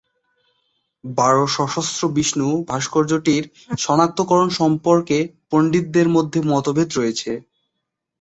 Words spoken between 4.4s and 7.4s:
সম্পর্কে পণ্ডিতদের মধ্যে মতভেদ রয়েছে।